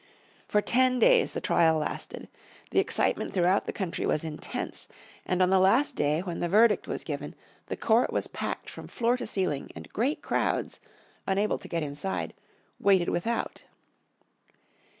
[0.47, 2.27] For ten days the trial lasted.
[2.71, 4.87] The excitement throughout the country was intense,
[5.27, 7.35] and on the last day when the verdict was given
[7.67, 10.79] the court was packed from floor to ceiling, and great crowds,
[11.27, 12.33] unable to get inside,
[12.79, 13.65] waited without.